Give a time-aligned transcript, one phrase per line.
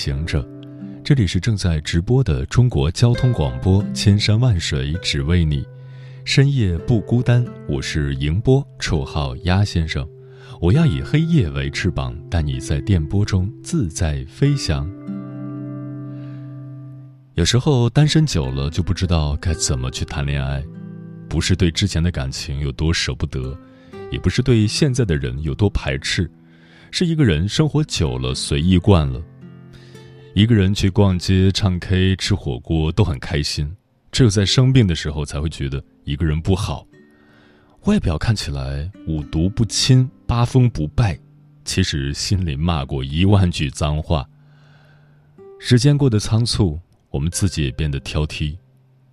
[0.00, 0.48] 行者，
[1.04, 5.62] 这里是正在直播的中国交通广播，千山万水只为你，
[6.24, 7.44] 深夜不孤单。
[7.68, 10.08] 我是迎波，绰号鸭先生。
[10.58, 14.90] 我要以黑夜为翅膀，带你在电波中自在飞翔。
[17.34, 20.64] 有时候单身久了，就不知道该怎么去谈恋爱，
[21.28, 23.54] 不是对之前的感情有多舍不得，
[24.10, 26.30] 也不是对现在的人有多排斥。
[26.90, 29.22] 是一个人生活久了，随意惯了。
[30.32, 33.76] 一个人去逛街、唱 K、吃火锅都很开心，
[34.12, 36.86] 只有在生病的时候才会觉得一个人不好。
[37.84, 41.18] 外表看起来五毒不侵、八风不败，
[41.64, 44.28] 其实心里骂过一万句脏话。
[45.58, 46.78] 时间过得仓促，
[47.10, 48.56] 我们自己也变得挑剔。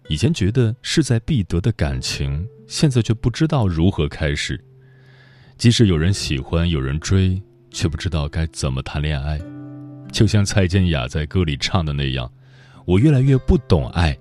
[0.10, 4.64] 以前觉得势在必得的感情，现在却不知道如何开始。
[5.58, 7.42] 即使有人喜欢，有人追。
[7.70, 9.40] 却不知道该怎么谈恋爱，
[10.12, 12.32] 就像蔡健雅在歌里唱的那样
[12.86, 14.18] ：“我越来越不懂爱。”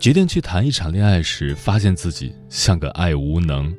[0.00, 3.74] 决定去谈一场恋爱时，发现自己像个爱无能。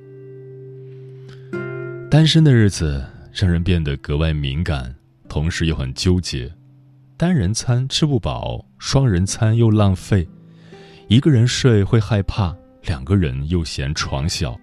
[2.10, 4.94] 单身的日子让人变得格外敏感，
[5.28, 6.52] 同时又很纠结。
[7.18, 10.24] 单人餐吃不饱，双人餐又浪费；
[11.08, 14.56] 一个人睡会害怕，两个人又嫌床小。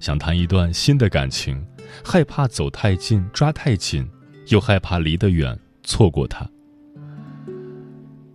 [0.00, 1.64] 想谈一段新的感情。
[2.04, 4.08] 害怕走太近抓太紧，
[4.50, 6.48] 又害怕离得远错过他。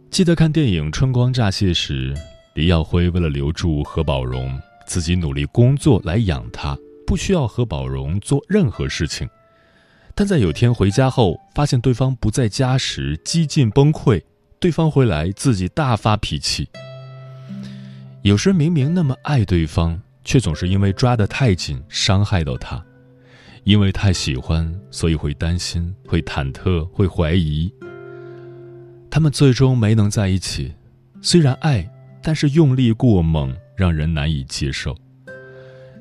[0.09, 2.15] 记得看电影《春光乍泄》时，
[2.53, 9.27] 李耀辉为了留住何宝荣，自己努力工作来养他，不需要何宝荣做任何事情。
[10.13, 14.21] 但在有天回家后，发现对方不在家时，几近崩溃。
[14.57, 16.69] 对方回来，自己大发脾气。
[18.21, 22.84] 有时明明那么爱对方，却总是因为抓得太紧，伤害到他。
[23.65, 27.73] 因为太喜欢，所以会担心，会忐忑，会怀疑。
[29.09, 30.71] 他们最终没能在一起，
[31.19, 31.89] 虽然爱，
[32.21, 34.95] 但是用力过猛，让人难以接受。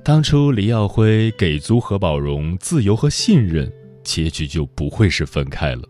[0.02, 3.72] 当初李耀辉给足何宝荣自由和信任，
[4.02, 5.88] 结局就不会是分开了。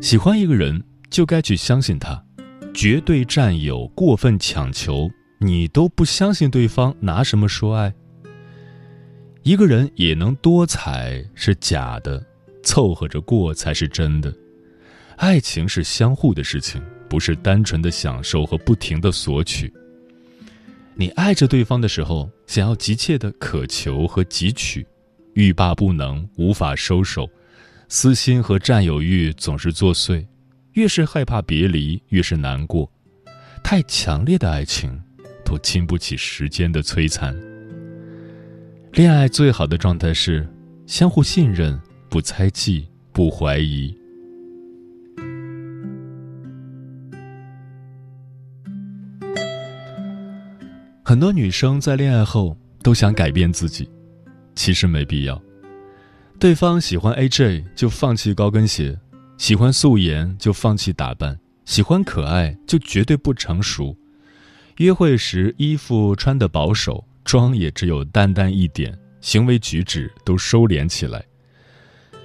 [0.00, 0.80] 喜欢一个人，
[1.10, 2.24] 就该去相信他，
[2.72, 7.92] 绝对占有、过分强求，你都不相信对方，拿什么说爱？
[9.42, 12.24] 一个人也能多彩是假的，
[12.62, 14.32] 凑合着过才是真的。
[15.16, 19.72] 爱情是相互的事情，不是单纯的享受和不停的索取。
[20.94, 24.86] 你爱着对方的时候，想要急切的渴求和汲取，
[25.34, 27.28] 欲罢不能，无法收手，
[27.88, 30.24] 私心和占有欲总是作祟。
[30.74, 32.90] 越是害怕别离，越是难过。
[33.62, 34.98] 太强烈的爱情，
[35.44, 37.36] 都经不起时间的摧残。
[38.92, 40.46] 恋爱最好的状态是
[40.86, 41.80] 相互信任，
[42.10, 43.96] 不猜忌，不怀疑。
[51.02, 53.88] 很多女生在恋爱后都想改变自己，
[54.54, 55.40] 其实没必要。
[56.38, 59.00] 对方喜欢 AJ 就放弃高跟鞋，
[59.38, 63.96] 喜欢素颜就放弃打扮，喜欢可爱就绝对不成熟。
[64.76, 67.02] 约会时衣服穿的保守。
[67.24, 71.24] 妆也只有淡淡一点，行为举止都收敛起来，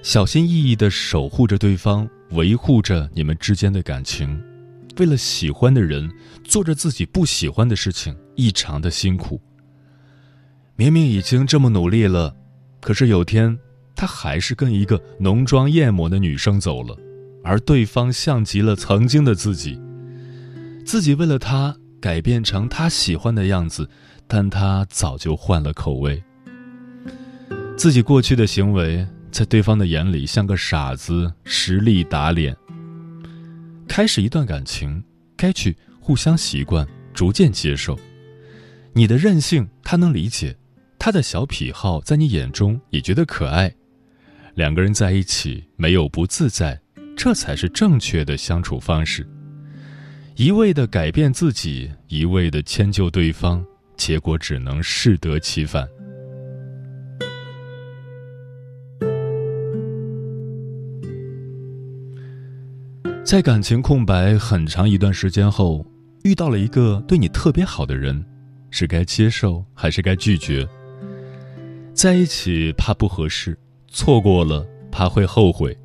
[0.02, 4.40] 小心翼翼地守护着对方，维护着你们之间的感情。
[4.98, 6.10] 为了喜欢的人，
[6.42, 9.40] 做着自己不喜欢的事情，异常的辛苦。
[10.74, 12.34] 明明已经这么努力了，
[12.80, 13.56] 可是有天，
[13.94, 16.96] 他还是跟一个浓妆艳抹的女生走了，
[17.44, 19.80] 而对方像极了曾经的自己。
[20.84, 23.88] 自己为了他改变成他喜欢的样子。
[24.28, 26.22] 但他早就换了口味。
[27.76, 32.54] 自己过去的行为，在对方的眼里像个傻子，实力打脸。
[33.88, 35.02] 开始一段感情，
[35.36, 37.98] 该去互相习惯，逐渐接受。
[38.92, 40.52] 你的任性，他能理解；
[40.98, 43.72] 他的小癖好，在你眼中也觉得可爱。
[44.54, 46.78] 两个人在一起，没有不自在，
[47.16, 49.26] 这才是正确的相处方式。
[50.34, 53.64] 一味的改变自己，一味的迁就对方。
[53.98, 55.86] 结果只能适得其反。
[63.22, 65.84] 在感情空白很长一段时间后
[66.24, 68.24] 遇到了一个对你特别好的人
[68.70, 70.66] 是该接受还是该拒绝？
[71.92, 73.58] 在一起怕不合适
[73.88, 75.76] 错过了怕会后悔。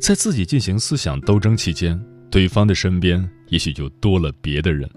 [0.00, 4.90] 在自己进行思想斗争期间对方的身边也许就多了别的人。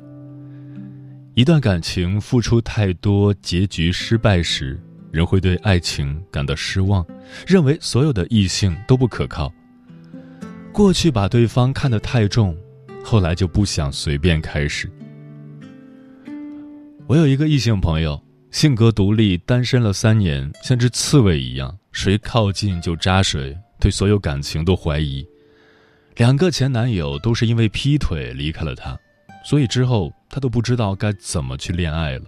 [1.40, 4.78] 一段感情付出太多，结局失败时，
[5.10, 7.08] 人会对爱情感到失望，
[7.48, 9.50] 认为所有的异性都不可靠。
[10.74, 12.54] 过去把对方看得太重，
[13.06, 14.92] 后来就不想随便开始。
[17.08, 18.22] 我有一个异性朋友，
[18.52, 25.26] 性格独立，单身了三年，像只刺猬一样，谁靠近就扎谁，对所有感情都怀疑。
[26.18, 29.00] 两个前男友都是因为劈腿离开了他，
[29.50, 32.26] 所以之后他都不知道该怎么去恋爱了。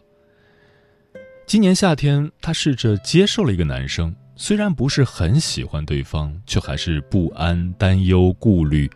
[1.45, 4.11] 今年夏天，他试着接受了一个男生。
[4.35, 8.89] 虽然不是很喜欢对方，却还是不安、担忧、顾虑。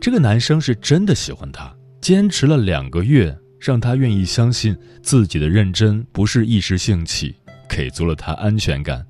[0.00, 7.36] 这个男生是真的喜欢她，坚持了两个月，让她愿意相信自己的认真不是一时兴起，
[7.68, 9.04] 给足了她安全感，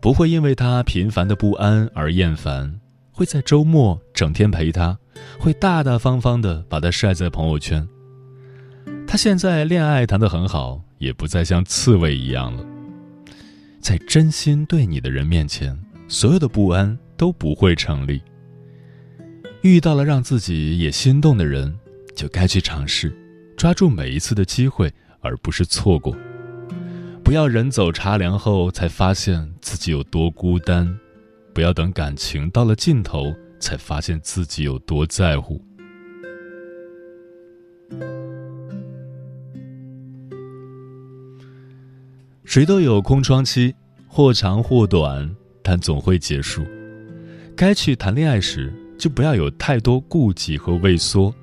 [0.00, 2.80] 不会因为她频繁的不安而厌烦，
[3.12, 4.98] 会在周末整天陪她，
[5.38, 7.86] 会大大方方的把她晒在朋友圈。
[9.06, 12.64] 他现在恋爱谈得很好，也不再像刺猬一样了。
[13.80, 15.78] 在真心对你的人面前，
[16.08, 18.20] 所有的不安都不会成立。
[19.62, 21.72] 遇到了让自己也心动的人，
[22.16, 23.16] 就该去尝试，
[23.56, 26.16] 抓住每一次的机会，而不是错过。
[27.22, 30.98] 不要人走茶凉后才发现自己有多孤单，
[31.54, 35.60] 不要等感情到了尽头才发现自己有多在乎。
[42.44, 43.74] 谁都有空窗期，
[44.06, 45.28] 或长或短，
[45.62, 46.64] 但总会结束。
[47.56, 51.34] 该去谈恋爱时，就不要有太多顾忌和畏缩。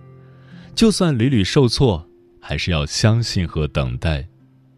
[0.74, 2.04] 就算屡屡受挫，
[2.40, 4.28] 还是要相信和等待，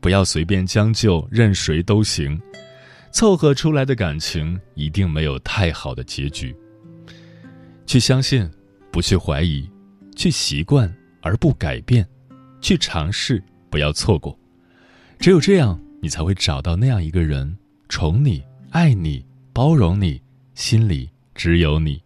[0.01, 2.39] 不要随便将就，任谁都行。
[3.11, 6.53] 凑合出来的感情一定没有太好的结局。
[7.85, 8.49] 去相信，
[8.91, 9.69] 不去怀疑；
[10.15, 12.03] 去习惯而不改变；
[12.61, 14.37] 去尝试，不要错过。
[15.19, 15.79] 只有这样。
[16.01, 17.57] 你才会找到那样一个人，
[17.89, 20.21] 宠你、爱你、包容你，
[20.53, 21.99] 心里只有你。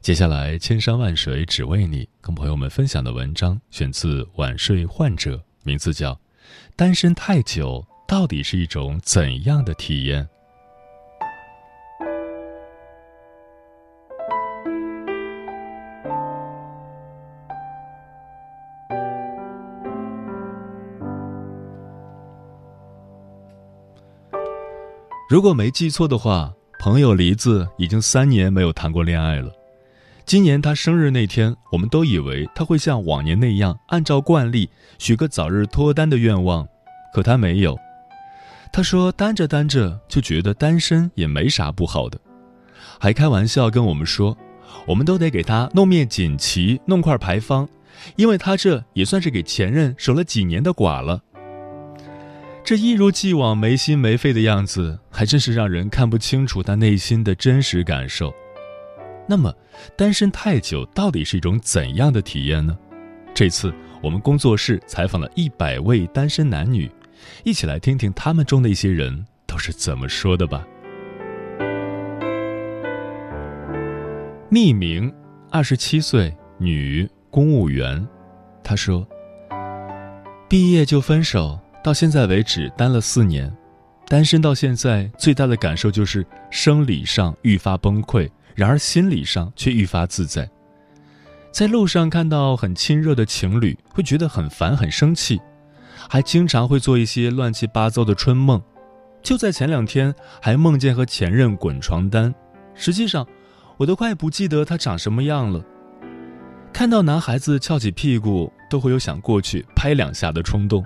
[0.00, 6.14] 接下来，千山万水只为你，跟朋友们分享的文章选自晚睡患者，名字叫
[6.76, 10.22] 《单身太久到底是一种怎样的体验》。
[25.28, 29.52] 如果没记错的话，朋友梨子已经三年没有谈过恋爱了。
[30.24, 36.66] 今年他生日那天，我们都以为他会像往年那样，按照惯例许个早日脱单的愿望，
[37.12, 37.76] 可他没有。
[38.72, 42.18] 他说单着单着就觉得单身也没啥不好的，
[42.98, 44.34] 还开玩笑跟我们说，
[44.86, 47.68] 我们都得给他弄面锦旗，弄块牌坊，
[48.16, 51.20] 因为他这也算是给前任守了几年的寡了。
[52.68, 58.30] 这一如既往没心没肺的样子，还真是让人看不清楚他内心的真实感受。
[59.26, 59.50] 那么，
[59.96, 62.78] 单身太久到底是一种怎样的体验呢？
[63.32, 66.90] 这次我们工作室采访了一百位单身男女，
[67.42, 70.62] 一起来听听他们中的一些人都是怎么说的吧。
[74.50, 75.10] 匿名，
[75.50, 78.06] 二十七岁，女，公务员。
[78.62, 79.08] 他说
[80.50, 83.50] ：“毕业就分手。”到现在为止单了四年，
[84.06, 90.46] 单身到现在最大的感受就是生理上愈发崩溃，然而心理上却愈发自在。
[91.50, 95.40] 在路上看到很亲热的情侣，会觉得很烦很生气，
[96.10, 98.62] 还经常会做一些乱七八糟的春梦。
[99.22, 102.34] 就在前两天，还梦见和前任滚床单，
[102.74, 103.26] 实际上
[103.78, 105.64] 我都快不记得他长什么样了。
[106.70, 110.84] 看到男孩子翘起屁股，都会有想过去拍两下的冲动。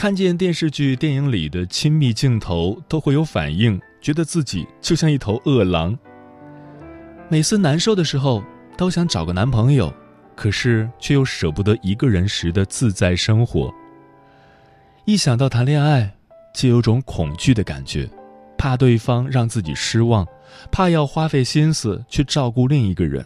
[0.00, 5.94] 看见电视剧、电影里的亲密镜头，都会有反应，觉得自己就像一头饿狼。
[7.28, 8.42] 每次难受的时候，
[8.78, 9.92] 都想找个男朋友，
[10.34, 13.70] 可是却又舍不得一个人时的自在生活。
[15.04, 16.10] 一想到谈恋爱，
[16.54, 18.08] 就有种恐惧的感觉，
[18.56, 20.26] 怕对方让自己失望，
[20.72, 23.22] 怕要花费心思去照顾另一个人。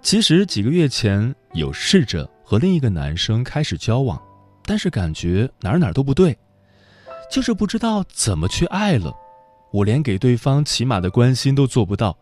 [0.00, 4.18] 其实几个月前有试着和另一个男生开始交往。
[4.66, 6.36] 但是感觉哪儿哪儿都不对，
[7.30, 9.12] 就是不知道怎么去爱了。
[9.70, 12.16] 我连给对方起码的关心都做不到，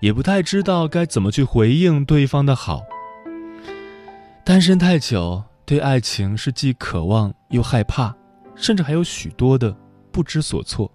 [0.00, 2.82] 也不太知道该怎么去回应对方的好。
[4.44, 8.14] 单身太久，对爱情是既渴望又害怕，
[8.54, 9.76] 甚至还有许多的
[10.10, 10.90] 不知所措。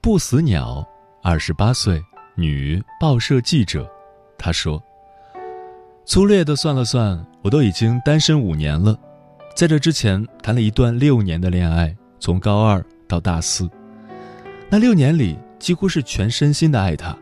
[0.00, 0.84] 不死鸟，
[1.22, 2.02] 二十八岁，
[2.34, 3.90] 女，报社记者。
[4.38, 4.82] 她说
[6.04, 8.98] ：“粗略的算了算，我都已经单身五年了。
[9.54, 13.68] 在这之前，谈了一段六年的恋爱，从高二到大四。
[14.70, 17.16] 那六年里，几乎是全身心的爱他，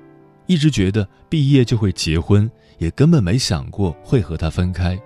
[0.46, 4.98] 一直觉得毕业就会结婚，也根本没想过会和他分开。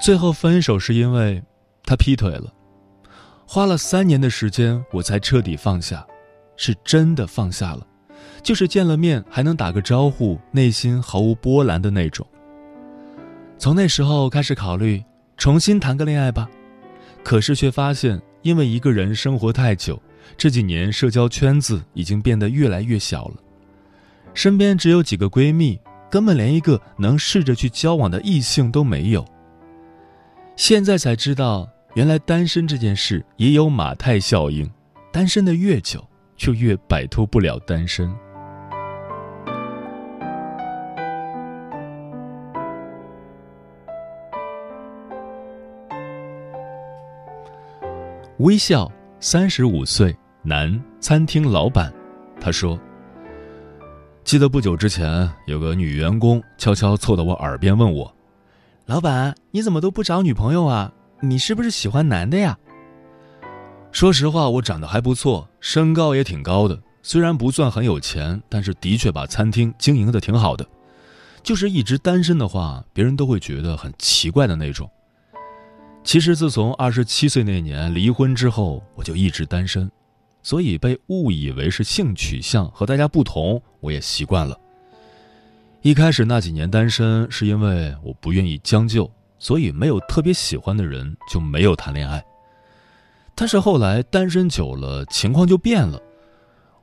[0.00, 1.42] 最后分手是因为
[1.84, 2.52] 他劈腿了，
[3.46, 6.06] 花了三年的时间，我才彻底放下。”
[6.58, 7.86] 是真的放下了，
[8.42, 12.26] 就是见了面还能打个招呼，内心毫无波澜的那种。
[13.58, 15.02] 从那时候开始考虑
[15.36, 16.48] 重新谈个恋爱吧，
[17.24, 20.00] 可是却发现，因为一个人生活太久，
[20.36, 23.34] 这几年社交圈子已经变得越来越小了，
[24.34, 25.80] 身边只有几个闺蜜，
[26.10, 29.24] 根本连一个能试着去交往的异性都没有。
[30.54, 34.70] 现在才知道，原来单身这件事也有马太效应，
[35.10, 36.06] 单身的越久。
[36.36, 38.12] 就越摆脱不了单身。
[48.38, 51.90] 微笑，三十五岁，男，餐厅老板。
[52.38, 52.78] 他说
[54.24, 58.14] ：“记得不久之前，有个女员工悄悄凑到我耳边问我
[58.84, 60.92] ：‘老板，你怎么都不找女朋友啊？
[61.20, 62.58] 你是不是喜欢男的呀？’”
[63.92, 66.78] 说实话，我长得还不错，身高也挺高的。
[67.02, 70.66] 虽然不算很有钱，但是的确把餐厅经营的挺好的。
[71.42, 74.90] 就是一直单身的话，别人都会觉得很奇怪的那种。
[76.04, 79.90] 其实自从二十七岁那年离婚之后，我就一直单身，
[80.42, 84.58] 所以被误以为是性取向和大家不同，我也习惯了。
[85.82, 92.22] 一开始那几年单身，是因为我不愿意将就，所以没有特别喜欢的人，就没有谈恋爱。
[93.38, 96.00] 但是后来单身久了，情况就变了。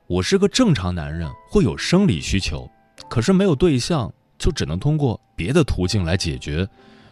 [0.05, 2.69] 我是个正常男人，会有生理需求，
[3.09, 6.67] 可是没有对象，就只能通过别的途径来解决，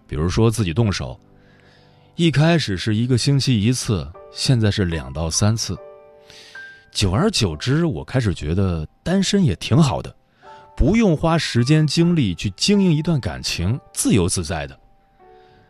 [0.05, 1.19] 比如说自己动手。
[2.15, 5.75] 一开始是一个星期一次，现在是两到三次。
[6.91, 10.15] 久而久之，我开始觉得单身也挺好的，
[10.77, 14.79] 不用花时间精力去经营一段感情，自由自在的。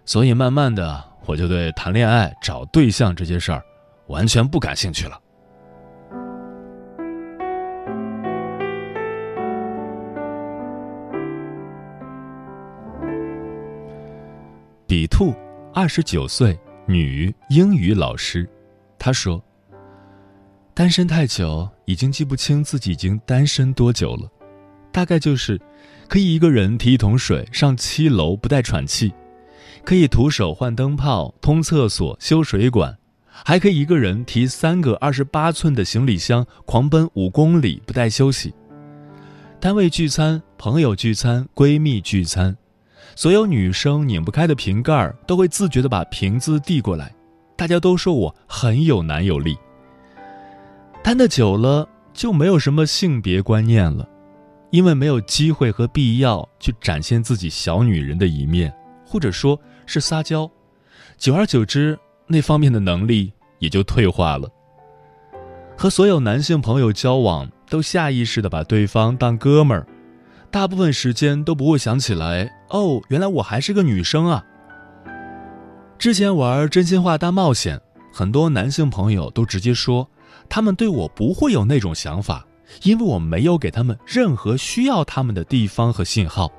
[0.03, 1.10] 所以慢慢的。
[1.25, 3.63] 我就对谈恋爱、找对象这些事儿，
[4.07, 5.19] 完全不感兴趣了。
[14.87, 15.33] 比兔，
[15.73, 18.49] 二十九岁，女，英语老师。
[18.99, 19.41] 她说
[20.75, 24.29] ：“单身太久，已经记不清自己已经单身多久了。
[24.91, 25.57] 大概就是，
[26.09, 29.13] 可以一个人提一桶水上七楼不带喘气。”
[29.83, 32.97] 可以徒手换灯泡、通厕所、修水管，
[33.27, 38.53] 还可以一个人提三个二十八寸的行李箱狂奔五公里不带休息。
[39.59, 42.55] 单位聚餐、朋友聚餐、闺蜜聚餐，
[43.15, 47.13] 所有女生拧不开的瓶盖都会自觉地把瓶子递过来，
[47.55, 49.55] 大家都说我很有男友力。
[51.03, 54.07] 单的久了就没有什么性别观念了，
[54.71, 58.73] 因为没有机会和必要去展现自己小女人的一面，
[59.11, 59.59] 或者说。
[59.87, 60.49] 是撒娇，
[61.17, 64.47] 久而久之，那方面的能力也就退化了。
[65.77, 69.85] 和所有男性朋友交往，都下意识的把对方当哥们儿，
[70.49, 74.45] 大部分时间都不会想起来，哦，原来我还是个女生啊。
[75.97, 77.81] 之前玩真心话大冒险，
[78.13, 80.07] 很多男性朋友都直接说，
[80.47, 82.45] 他们对我不会有那种想法，
[82.83, 86.49] 因为我没有给他们任何需要他们的地方和信号。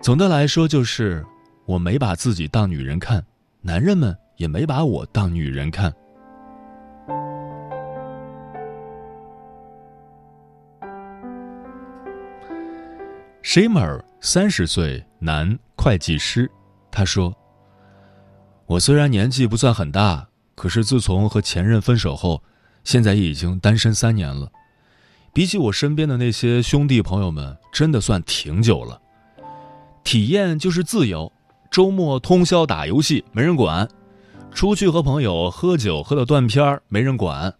[0.00, 1.24] 总的来说，就是。
[1.66, 3.22] 我没把自己当女人看，
[3.60, 5.92] 男人们也没把我当女人看。
[13.42, 16.50] Shimer 三十岁，男，会计师。
[16.90, 17.36] 他说
[18.64, 22.42] ：“我虽然年纪不算很大，可是自从和前任分手后，
[22.82, 24.50] 现在已经单身三年了。
[25.34, 28.98] 比起我身边的那些兄弟朋友们，真的算挺久了。
[30.08, 31.30] 体验就是自由。”
[31.70, 33.86] 周末通宵打游戏没人管，
[34.50, 37.52] 出去和朋友喝酒喝到断片儿没人管，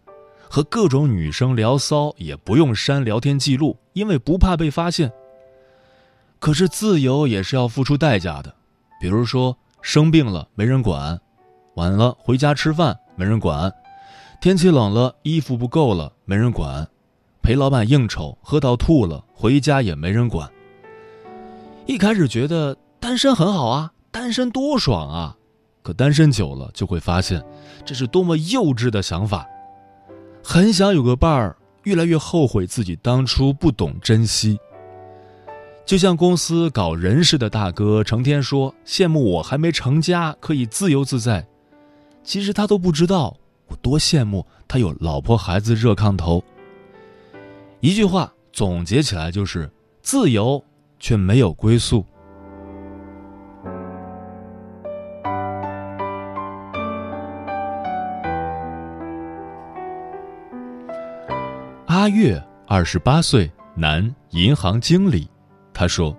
[0.49, 5.11] 和各种女生聊骚也不用删聊天记录，因为不怕被发现。
[6.39, 8.51] 可是自由也是要付出代价的，
[8.99, 11.21] 比如说生病了没人管，
[11.75, 13.71] 晚了回家吃饭没人管，
[14.41, 16.87] 天气冷了衣服不够了没人管，
[17.43, 20.49] 陪老板应酬喝到吐了回家也没人管。
[21.89, 25.35] 一开始觉得单身很好啊，单身多爽啊，
[25.81, 27.43] 可单身久了就会发现，
[27.83, 29.47] 这是多么幼稚的想法。
[30.43, 34.59] 很想有个伴儿，越来越后悔自己当初不懂珍惜。
[35.83, 41.43] 就像公司搞人事的大哥，成天说羡慕我还没成家，可以自由自在。
[42.23, 46.43] 其实他都不知道我多羡慕他有老婆孩子热炕头。
[47.79, 49.67] 一句话总结起来就是：
[50.03, 50.63] 自由
[50.99, 52.05] 却没有归宿。
[61.87, 65.29] 阿月，二十八岁，男，银行经理。
[65.73, 66.15] 他说：“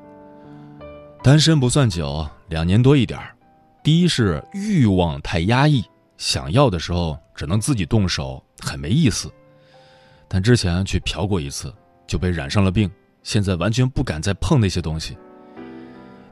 [1.22, 3.20] 单身不算久，两年多一点
[3.82, 5.84] 第一是欲望太压抑，
[6.18, 9.30] 想要的时候只能自己动手，很没意思。
[10.28, 11.72] 但之前去嫖过一次，
[12.06, 12.90] 就被染上了病，
[13.22, 15.16] 现在完全不敢再碰那些东西。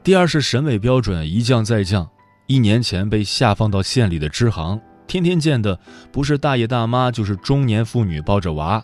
[0.03, 2.09] 第二是审美标准一降再降，
[2.47, 5.79] 一年前被下放到县里的支行，天天见的
[6.11, 8.81] 不是大爷大妈，就是中年妇女抱着娃。”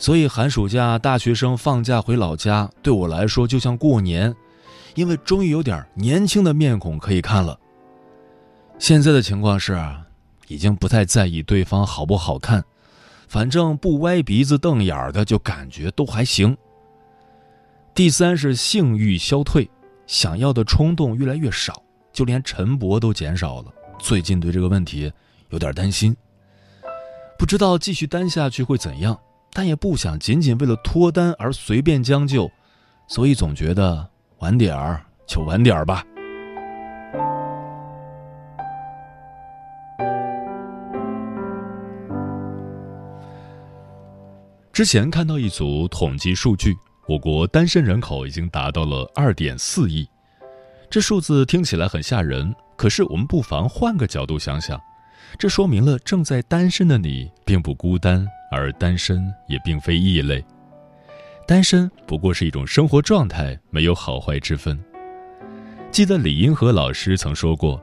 [0.00, 4.32] 所以寒暑假，大学生放假回老家，对我来说就像过年，
[4.94, 7.58] 因为终于有点年轻的面孔可以看了。
[8.78, 9.76] 现在的情况是，
[10.46, 12.64] 已经不太在意对方好不好看，
[13.26, 16.56] 反正不歪鼻子瞪眼的，就感觉都还行。
[17.98, 19.68] 第三是性欲消退，
[20.06, 23.74] 想要的冲动越来越少，就连晨勃都减少了。
[23.98, 25.12] 最近对这个问题
[25.50, 26.16] 有点担心，
[27.36, 29.18] 不知道继续单下去会怎样。
[29.52, 32.48] 但也不想仅仅为了脱单而随便将就，
[33.08, 36.04] 所以总觉得晚点儿就晚点儿吧。
[44.72, 46.76] 之前看到一组统计数据，
[47.08, 50.06] 我国单身人口已经达到了二点四亿，
[50.90, 54.78] 这数字听起来很吓人，可是我们不妨换个角度想想，
[55.38, 58.26] 这说明了正在单身的你并不孤单。
[58.50, 60.42] 而单身也并非异类，
[61.46, 64.82] 单身不过是一种生活状态，没有好坏之分。
[65.90, 67.78] 记得李银河老师曾说过：“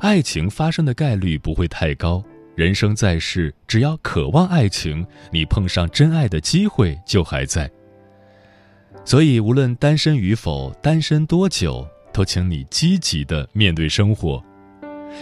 [0.00, 7.70] 爱情发生的概率不会太高，人生在世，只要渴望爱情，你碰上真爱的机会就还在。”
[9.06, 14.44] 所以，无论单身与否，单身多久，都请你积极的面对生活。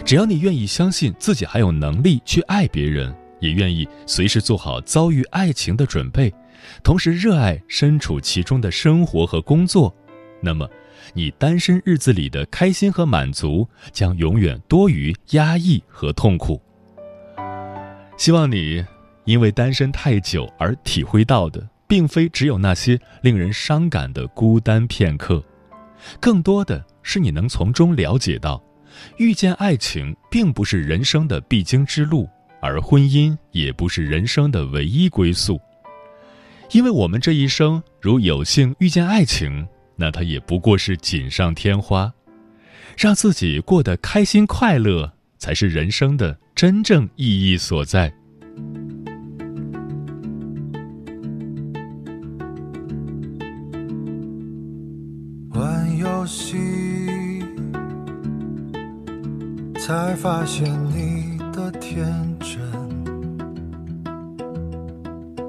[0.03, 3.15] 只要你愿意相信自己还有能力去爱别人。
[3.41, 6.33] 也愿意随时做好遭遇爱情的准备，
[6.81, 9.93] 同时热爱身处其中的生活和工作，
[10.41, 10.67] 那么，
[11.13, 16.59] 你单身日子里的开心和满足将永远多于压抑和痛苦。
[18.17, 18.83] 希望你
[19.25, 25.43] 因为单身太久而体会到的，并非只有那些令人伤感的孤单片刻，
[26.19, 28.63] 更多的是你能从中了解到，
[29.17, 32.29] 遇见爱情并不是人生的必经之路。
[32.61, 35.61] 而婚姻也不是人生的唯一归宿，
[36.71, 42.11] 因为我们这一生如有幸遇见爱情，那它也不过是锦上添花。
[42.97, 48.11] 让自己过得开心快乐，才是人生的真正意义所在。
[56.25, 56.57] 玩游戏，
[59.77, 62.59] 才发现你的天真。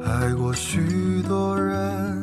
[0.05, 2.23] 爱过许多人，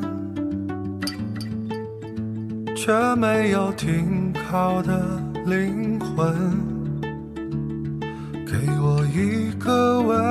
[2.76, 6.32] 却没有停靠的灵魂。
[8.46, 10.22] 给我一个吻，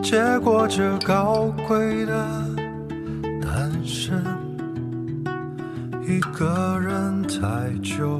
[0.00, 2.14] 接过这高贵的
[6.40, 8.18] 一个人太久，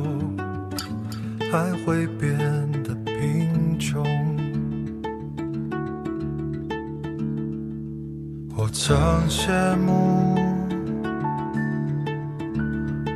[1.51, 2.39] 还会变
[2.83, 4.05] 得贫穷。
[8.55, 8.95] 我曾
[9.27, 10.35] 羡慕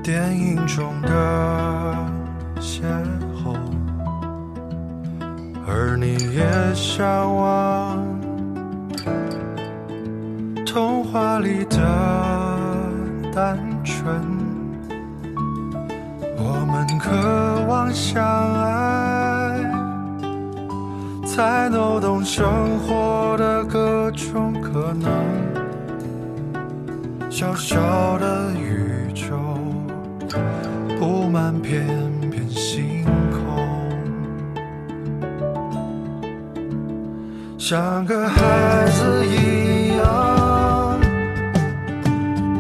[0.03, 1.11] 电影中的
[2.59, 2.81] 邂
[3.45, 3.55] 逅，
[5.67, 8.03] 而你也向往
[10.65, 11.77] 童话里的
[13.35, 14.44] 单纯。
[16.99, 17.11] 渴
[17.67, 19.61] 望相爱
[21.27, 25.11] 才能懂生活的各种可能
[27.31, 29.37] 小小的宇宙
[30.99, 31.87] 布满片
[32.31, 33.69] 片星空。
[37.59, 41.01] 像个孩子一样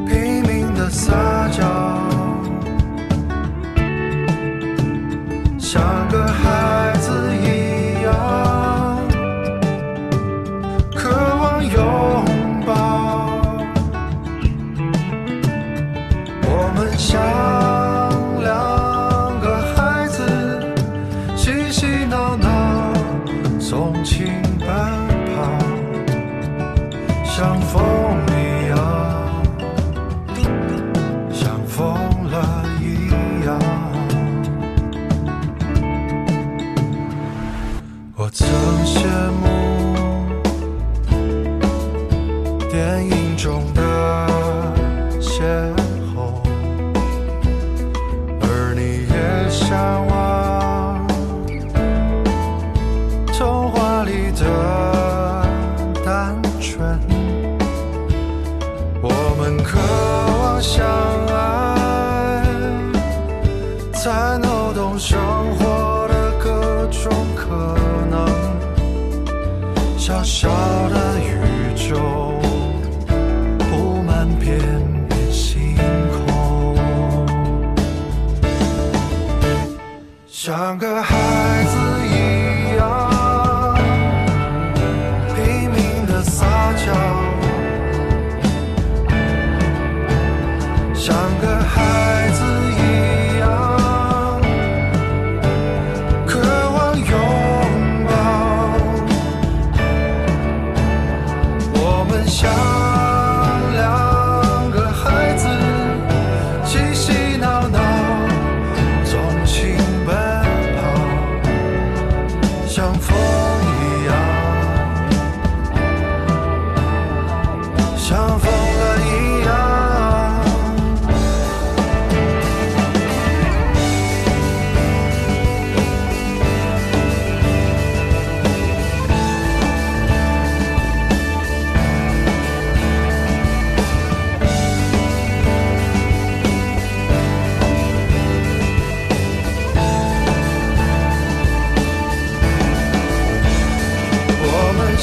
[0.06, 1.83] 拼命的撒娇。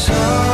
[0.02, 0.51] So